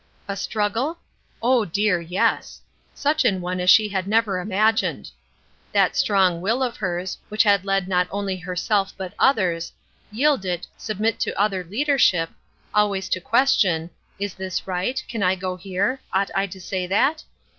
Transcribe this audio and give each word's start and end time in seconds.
A 0.27 0.35
struggle? 0.35 0.97
Oh 1.43 1.63
dear, 1.63 1.99
yes! 2.01 2.59
Such 2.95 3.23
an 3.23 3.39
one 3.39 3.59
as 3.59 3.69
she 3.69 3.87
had 3.89 4.07
never 4.07 4.39
imagined. 4.39 5.11
That 5.73 5.95
strong 5.95 6.41
will 6.41 6.63
of 6.63 6.77
hers, 6.77 7.19
which 7.29 7.43
had 7.43 7.65
led 7.65 7.87
not 7.87 8.07
only 8.09 8.37
herself 8.37 8.93
but 8.97 9.13
others, 9.19 9.71
yield 10.11 10.43
it, 10.43 10.65
submit 10.75 11.19
to 11.19 11.39
other 11.39 11.63
leadership, 11.63 12.31
always 12.73 13.09
to 13.09 13.21
question: 13.21 13.91
Is 14.17 14.33
this 14.33 14.65
right? 14.65 15.03
can 15.07 15.21
I 15.21 15.35
go 15.35 15.55
here? 15.55 16.01
ought 16.11 16.31
I 16.33 16.47
to 16.47 16.59
say 16.59 16.87
that? 16.87 17.21